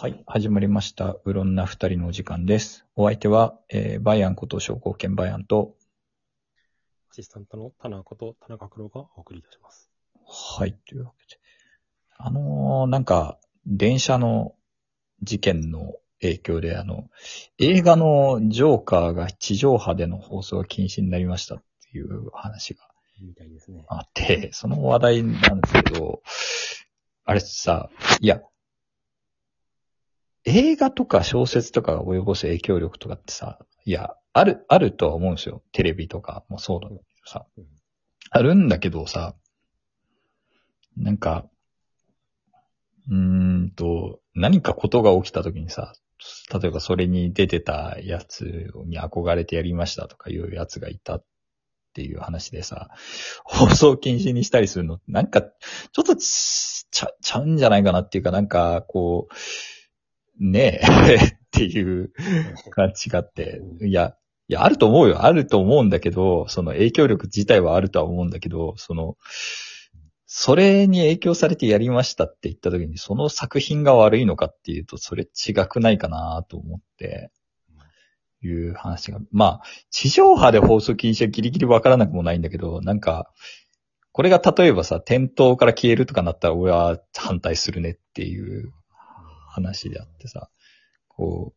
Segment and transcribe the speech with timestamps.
[0.00, 1.16] はい、始まりました。
[1.24, 2.86] うろんな二人のお時間です。
[2.94, 5.74] お相手は、えーバイアンこと商工兼バイアンと、
[7.10, 9.90] アシスタントの田中こと田中黒がお送りいたします。
[10.24, 11.40] はい、というわけで。
[12.16, 14.54] あのーなんか、電車の
[15.22, 17.08] 事件の影響で、あの、
[17.58, 22.88] 映画のジョーカーが地上波での放送が禁止になりましたっていう話が
[23.20, 23.84] みたいですね。
[23.88, 26.22] あって、その話題なんですけど、
[27.24, 27.90] あれさ、
[28.20, 28.40] いや、
[30.48, 35.62] 映画とか小説とかが及ぼす影響力とかってさ、いや、ある、あるとは思うんですよ。
[35.72, 37.64] テレビとかもそうだけどさうん。
[38.30, 39.34] あるんだけどさ、
[40.96, 41.46] なんか、
[43.10, 45.92] うーんと、何かことが起きた時にさ、
[46.52, 51.24] 例えばそれに出てたやつに憧れてやりましたとかいうやつがいたっ
[51.94, 52.88] ていう話でさ、
[53.44, 59.34] 放送禁止にしたりするのって、なんか、ちょっとちちゃ、ちゃうんじゃないかなっていうか、なんか、こう、
[60.38, 62.12] ねえ、っていう
[62.70, 64.14] 感じがあって、いや、
[64.48, 65.24] いや、あると思うよ。
[65.24, 69.16] あると思うんだけど、その影響力自体はあるとは思うんだけど、その、
[70.26, 77.30] それに影響されてやりましたって言った時に、その作品が悪いのかっていうと、それ違くないかなと思って、
[78.42, 79.18] いう話が。
[79.32, 83.32] まあ、地上波で放送禁止はギリギリわからなくもないんだけど、なんか、
[84.12, 88.72] これが例えばさ、店頭から消えるとかなったら俺は反対するねっていう
[89.58, 90.48] 話であってさ、
[91.08, 91.54] こ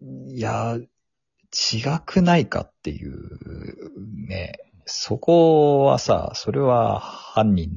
[0.00, 7.70] う、いや、違くないかっていう、ね、そこはさ、それは犯人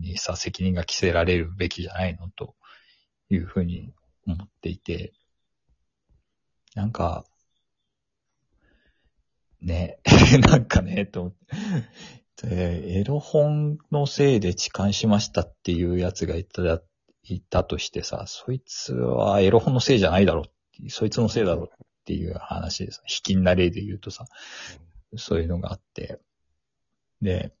[0.00, 2.54] にさ、責任が着せられるべきじゃないのと
[3.30, 3.92] いうふうに
[4.26, 5.12] 思っていて、
[6.74, 7.24] なんか、
[9.60, 9.98] ね、
[10.48, 11.46] なんかね、と思って。
[12.48, 16.82] エロ本のせいで痴漢しましたっていうやつがいた、
[17.24, 20.42] いたとしてさ、そいつはエロ本のせいじゃないだろ
[20.80, 20.90] う。
[20.90, 24.26] そいつのせいだろうっていう話でさ、卑近な例で言うとさ、
[25.16, 26.18] そういうのがあって。
[27.20, 27.52] で、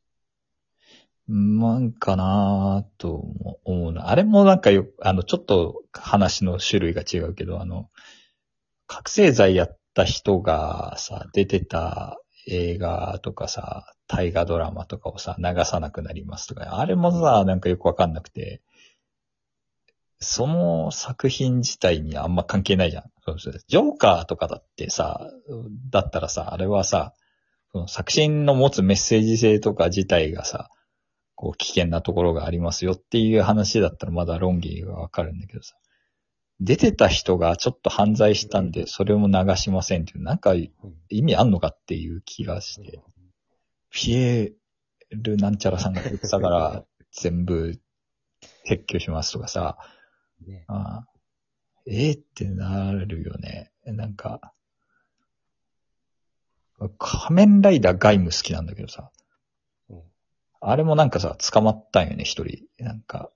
[1.28, 3.24] なんかなぁと
[3.64, 4.08] 思うな。
[4.10, 7.90] あれもなんかよ、あの、ちょっと話の種類が違うけど、あの、
[8.88, 18.60] 覚醒剤やった人がさ、出てた映画とかさ、大河ドラマとかをさ、流さなくなりますとか、あれもさ、なんかよくわかんなくて、
[20.22, 23.04] その作品自体にあんま関係ないじゃん。
[23.24, 25.28] そうそうジョーカーとかだってさ、
[25.90, 27.14] だったらさ、あれはさ、
[27.72, 30.68] その作品の持つメッセージ性とか自体がさ、
[31.34, 35.74] こう危険なところがありますよっていう話だったらまだ論議がわかるんだけどさ、
[36.60, 40.70] 出てた人がちょっと犯罪したんで、それも流しませんっていう、なんか意
[41.22, 43.00] 味あんのかっていう気がして、
[43.90, 47.78] ピエールなんちゃらさんが言ってたから、 全部
[48.68, 49.76] 撤去しますとかさ、
[50.46, 50.64] ね。
[50.68, 51.06] ああ。
[51.86, 53.72] ええってなるよね。
[53.84, 54.52] なんか、
[56.98, 59.10] 仮面ライダーガイム好きなんだけどさ、
[59.88, 60.02] うん。
[60.60, 62.64] あれもなんかさ、捕まったんよね、一人。
[62.78, 63.30] なんか、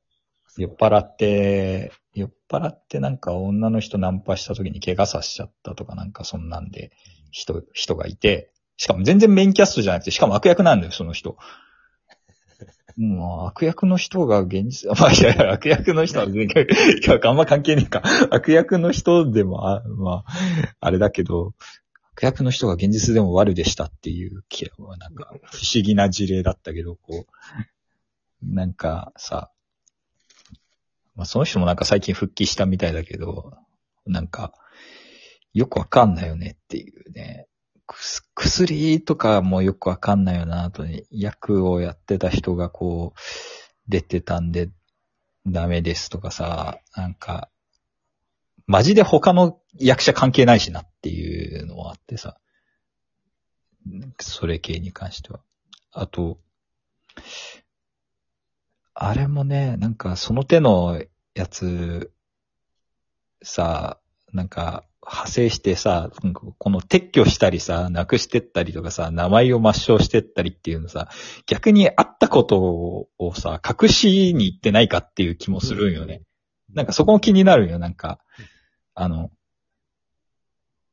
[0.56, 6.92] 酔っ払って、酔っ払ってなんか女の人ナンパした時に怪我させちゃったとかなんかそんなんで
[7.30, 11.36] 人、人がいて、しかも全然メインキャストじゃなくて、しかも悪役なんだよ、その人。
[12.96, 18.02] もう悪役の人が現実、 まあいやいや、悪役の人は全然、いや、あんま関係ねえか。
[18.30, 20.32] 悪役の人でも、あまあ、
[20.80, 21.54] あれだけど、
[22.12, 24.42] 悪役の人が現実でも悪でしたっていう
[24.98, 29.50] なんか、 不思議な事例だったけど、こう、なんかさ、
[31.14, 33.52] まあその人もなんか最近復帰したみたいだけど、
[34.06, 34.54] なんか、
[35.52, 37.46] よくわかんないよねっていうね。
[37.86, 43.20] 薬とかもよくわかんないよなとね、役をやってた人がこう、
[43.88, 44.70] 出てたんで
[45.46, 47.50] ダメですとかさ、なんか、
[48.66, 52.36] マジで他の役者関係ないしなっていうのはあってさ、
[54.18, 55.40] それ系に関しては。
[55.92, 56.38] あと、
[58.94, 61.00] あれもね、なんかその手の
[61.34, 62.12] やつ、
[63.42, 64.00] さ、
[64.32, 66.10] なんか派生してさ、
[66.58, 71.08] この撤去したりさ、なくしてったりとかさ、名前を抹消してったりっていうのさ、
[71.46, 76.22] 逆にあったことをさ、隠しに行ってないかっていう気もするんよね。
[76.74, 78.18] なんかそこも気になるよ、なんか。
[78.94, 79.30] あの、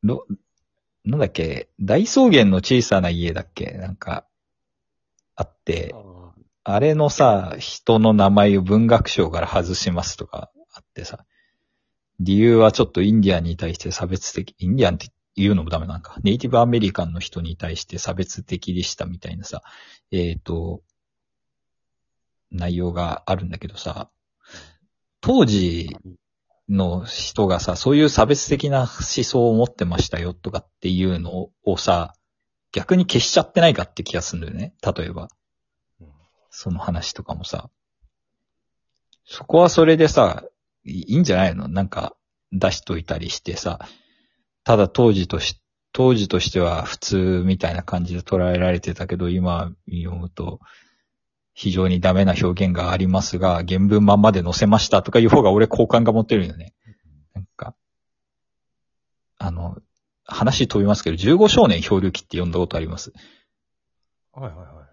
[0.03, 0.27] ろ、
[1.03, 3.71] なんだっけ、大草原の小さな家だっけ？
[3.71, 4.27] なんか、
[5.35, 6.33] あって、あ
[6.65, 11.25] あれのさ、人の名前を文学賞から外しますとかあってさ、
[12.19, 19.61] 理由はちょっとインディアンに対して差別的、インディアンって言うのもダメなんか、ネイティブアメリカンの人に対して差別的でしたみたいなさ、
[20.11, 20.81] えっ、と、
[22.51, 24.09] 内容があるんだけどさ、
[25.21, 25.97] 当時
[26.69, 28.87] の人がさ、そういう差別的な思
[29.23, 32.13] 想を持ってましたよとかっていうのをさ、
[32.71, 34.73] 逆に消しちゃってないかって気がするんだよね。
[34.81, 35.29] 例えば。
[36.01, 36.07] うん
[36.55, 37.71] その話とかもさ。
[39.25, 40.43] そこはそれでさ、
[40.85, 41.67] いいいんじゃないの？
[41.67, 42.15] なんか
[42.51, 43.79] 出しといたりしてさ。
[44.63, 45.59] ただ当時とし、
[45.91, 50.59] 当時としては普通みたいな感じで捉えられてたけど、今読むと、
[51.53, 56.73] 非常にダメな表現がありますが、原文まんまで載せましたとかいう方が俺好感が持ってるよね。
[57.33, 57.75] なんか、
[59.37, 59.77] あの、
[60.25, 63.13] 話飛びますけど、15少年漂流記って読んだことあります？
[64.31, 64.87] はいはいはい。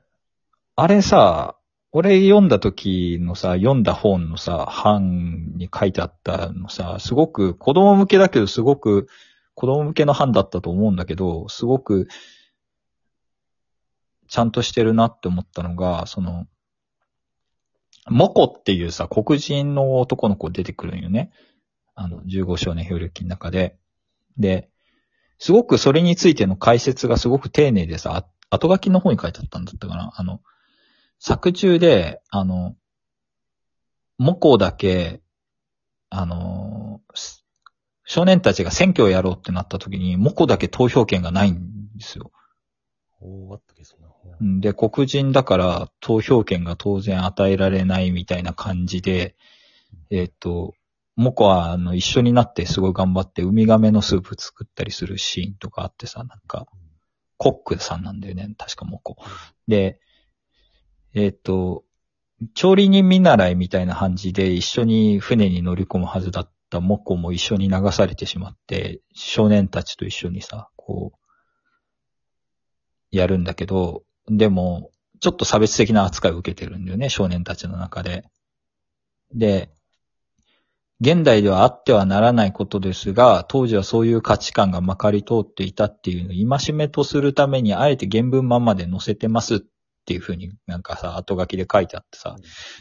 [0.77, 1.57] あれさ、
[1.93, 9.09] 俺読んだ時のさ、読んだ本のさ、版に書いてあったのさ、すごく子供向けだけど、すごく
[9.55, 12.07] 子供向けの版だったと思うんだけど、すごく
[14.29, 16.47] ちゃんとしてるなって思ったのが、その、
[18.09, 21.33] モコっていうさ、黒人の男の子出てくるんよね。
[21.97, 23.77] あの、15少年漂流記の中で。
[24.39, 24.71] で、
[25.39, 30.13] すごくそれについての解説がすごく丁寧でさ、後書きの方に書いてあったんだったかな。
[30.15, 30.41] あの、
[31.21, 32.75] 作中で、あの、
[34.19, 35.21] モコだけ、
[36.09, 37.45] あの、す
[38.05, 42.33] 少年たちが選挙をやろうってなった時に、モコだけ投票権がないんですよ。
[43.21, 43.97] おっけ、そ
[44.61, 49.37] で、黒人だから投票権が当然与えられないみたいな感じで、
[50.11, 50.75] えっ、と、
[51.17, 56.67] モコはあの一緒になってすごい頑張ってウミガメのスープ作ったりするシーンとかあってさ、なんか、
[57.37, 59.17] コックさんなんだよね、確かモコ。
[59.69, 60.01] で、
[61.15, 61.85] えっ、と、
[62.55, 71.17] 調理人見習いみたいな感じで一緒に船に乗り込むはずだったモコも一緒に流されてしまって、少年たちと一緒にさ、こう、
[73.11, 74.91] やるんだけど、でも、
[75.21, 78.25] ちょっと差別的な扱いを受けてるんだよね、少年たちの中で。
[79.35, 79.71] で、
[81.01, 89.61] 現代ではあってはならないことですが、当時はそういう価値観がまかり通っていたっていうのを戒めとするために、あえて原文ままで載せてますっ
[90.11, 92.35] ていうふうになんかさ、後書きで書いてあってさ、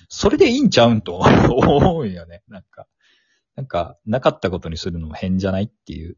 [0.08, 1.18] それでいいんちゃうんと
[1.54, 2.42] 思うよね。
[2.48, 2.88] なんか、
[3.56, 6.18] なんか、なかったことにするのも変じゃないっていう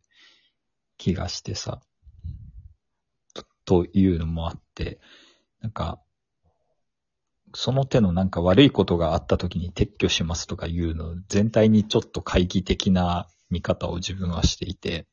[0.97, 1.81] 気がしてさ、
[3.33, 5.01] とというのもあって、
[5.59, 6.01] なんか、
[7.53, 15.05] その手のなんか悪いことがあった時に撤去しますとかいうの全体にちょっと懐疑的な見方を自分はしていて、うん。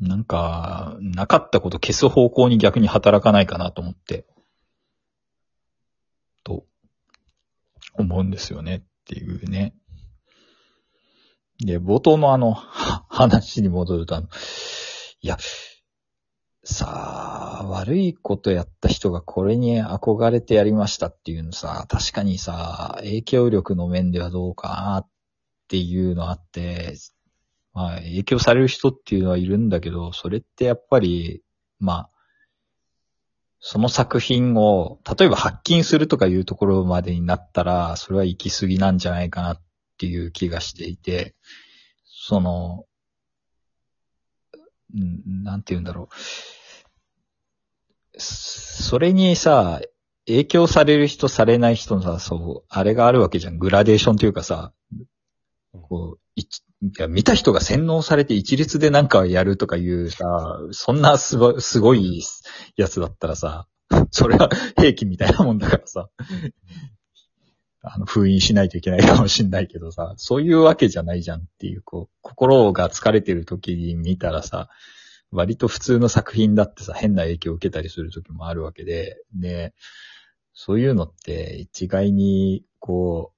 [0.00, 4.26] なんか、なかったこと消す方向に逆に働かないかなと思って、
[6.42, 6.64] と、
[7.94, 9.74] 思うんですよねっていうね。
[11.58, 12.52] で、冒頭のあの、
[13.08, 14.28] 話に戻るとあの、
[15.20, 15.38] いや、
[16.64, 25.08] さあ、悪いことやった人がこれに憧れてやりましたっていうのさ、確かにさ、影響力の面ではどうかなっ
[25.68, 26.94] ていうのあって、
[27.74, 31.42] まあ、影響される人っていうのはいるんだけど、それってやっぱり、
[31.80, 32.10] まあ、
[33.58, 39.62] その作品を、例えば発禁するとかいうところまでになったら、それは行き過ぎなんじゃないかなっ
[39.98, 41.34] ていう気がしていて、
[42.04, 42.84] その、
[44.94, 46.14] うんなんて言うんだろう。
[48.16, 49.80] それにさ、
[50.26, 53.58] 影響される人、されない人のさ、そう、あれがあるわけじゃん。
[53.58, 54.72] グラデーションというかさ、
[55.72, 56.40] こう、
[57.08, 62.22] 見た人が洗脳されて一律でなんかやるとかいうさ、そんなすごすごい
[62.76, 63.66] やつだったらさ、
[64.10, 66.08] それは兵器みたいなもんだからさ、
[67.82, 74.70] あの、封印しないといけないかもしんないけどさ、そういうわけじゃないじゃんっていう、こう、心が疲れてる時に見たらさ、
[75.30, 79.74] 割と普通の作品だってさ、変な影響を受けたりする時もあるわけで、で、
[80.54, 83.33] そういうのって一概に、こう、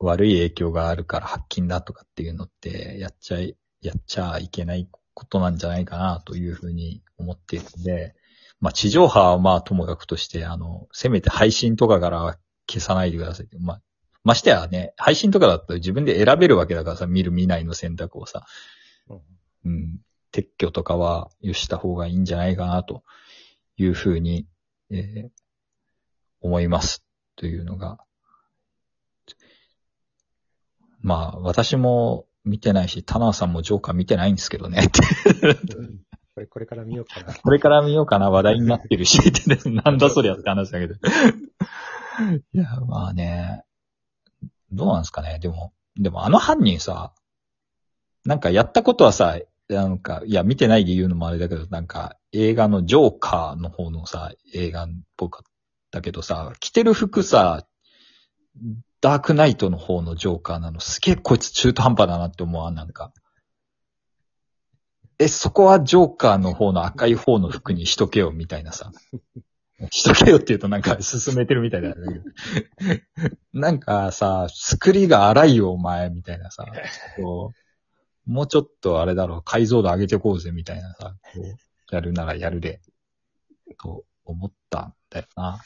[0.00, 8.14] 悪い影響があるから発禁だとかっていうのって、やっちゃい、やっちゃいけないことなんじゃないかなというふうに思っているので、
[8.60, 12.36] まあ地上波はまあともかくとして、あの、せめて配信とかからは
[12.68, 13.48] 消さないでください。
[13.60, 13.82] まあ、
[14.24, 18.46] ましてやね、配信とかだったら自分で選べるわけだからさ、見る見ないの選択をさ、
[19.08, 19.20] うん。
[19.64, 19.98] うん、
[20.32, 23.02] 撤去とかはよした方がいいんじゃないかなと
[23.76, 24.46] いうふうに、
[24.90, 25.28] えー
[26.40, 27.04] 思います。
[27.36, 27.98] というのが、
[31.08, 35.00] まあ私も見てないし、田中さんもジョーカー見てないんですけどねって。
[36.34, 37.34] これ、これから見ようかな。
[37.34, 40.94] これから見ようかな、話題になってるし、ってねなんだそりゃって話だけど。
[40.94, 40.98] い
[42.52, 43.64] や、まあね、
[44.70, 45.38] どうなんですかね。
[45.40, 47.14] でも、でもあの犯人さ、
[48.26, 49.38] なんかやったことはさ、
[49.70, 55.52] なんか、いや、見てないで言うのもあれだけど、なんか、映画のジョーカーの方のさ、映画っぽかっ
[55.90, 57.66] たけどさ、着てる服さ、
[59.00, 63.12] ダークナイトの方のジョーカーなの、すげえこいつ中途半端だなって思わん、なんか。
[65.18, 68.92] え、そこはジョーカーの方の赤い方の服にしとけよ、みたいなさ。
[69.90, 72.06] しとけよって言うとなんか進めてるみたいだけど。
[73.52, 76.66] なんかさ、作りが荒いよ、お前、みたいなさ。
[77.16, 81.16] こうもうちょっとあれだろう、解像度上げてこうぜ、みたいなさ。
[81.90, 82.80] やるならやるで。
[83.80, 85.60] と思ったんだよな。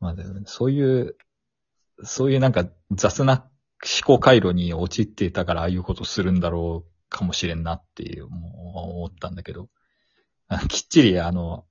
[0.00, 1.16] まあそういう、
[2.04, 3.48] そういうなんか雑な
[3.82, 9.68] 思考回路に陥っていたからああいうことするんだろうかもしれんなっていう、もう思ったんだけど。
[10.68, 11.66] きっちりあの、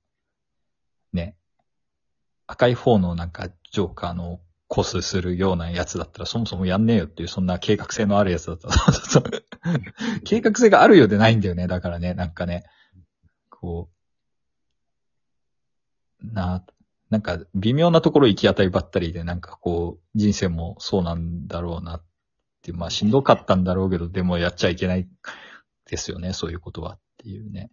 [1.14, 1.36] ね、
[2.48, 8.76] 赤い方のなんかジョーカーのコスするようなやつだったらそもそもやんねえよっていう、そんな計画性のあるやつだったら、
[10.24, 11.68] 計画性があるようでないんだよね。
[11.68, 12.64] だからね、なんかね、
[13.50, 13.90] こ
[16.22, 16.66] う、な、
[17.12, 22.04] なんか微妙なところ行き当たりばったりで、なんかこう、人生もそうなんだろうなっ
[22.64, 25.08] ていう、まあしんどかったんだろうけど、でもやっちゃいけない
[25.90, 27.70] ですよね、そういうことはっていうね。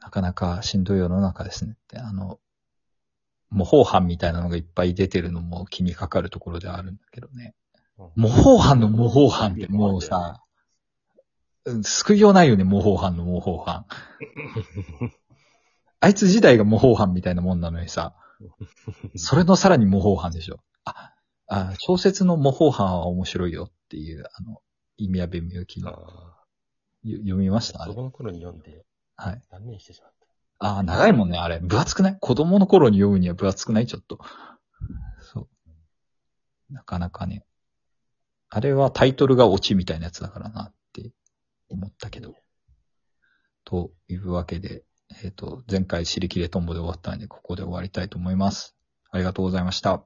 [0.00, 2.40] なかなかしんどい世の中ですねって、あの、
[3.50, 7.54] 模倣犯みたいなのがいっぱい出てるのも気にかかるところではあるんだけどね。
[8.16, 10.42] 模倣犯の模倣犯ってもうさ、
[11.64, 13.86] う ん救いようないよね、模倣犯の模倣犯。
[16.00, 18.14] あいつ自体が模倣犯みたいなもんなのにさ、
[19.16, 20.60] それのさらに模倣犯でしょ。
[20.84, 21.14] あ、
[21.48, 24.60] あ小説の模倣犯は面白いよっていう、あの、
[24.98, 25.92] 意味やべみゆきの、
[27.04, 27.80] 読みました？
[27.80, 27.84] あ。
[27.84, 28.84] あれ子供の頃に読んで
[29.16, 29.42] はい。
[29.50, 30.12] 断念してしまっ
[30.58, 30.66] た。
[30.66, 31.60] ああ、長いもんね、あれ。
[31.60, 32.18] 分厚くない？
[32.20, 34.18] 子供の頃に読むには分厚くないちょっと。
[35.20, 35.48] そ
[36.70, 36.74] う。
[36.74, 37.44] なかなかね。
[38.48, 41.10] あれはタイトルがオチみたいなやつだからなって
[41.68, 42.34] 思ったけど。
[43.64, 44.84] というわけで、
[45.22, 48.76] えっ、と、前回尻切れトンボで終わったんで、ここで終わりたいと思います。
[49.10, 50.04] ありがとうございました。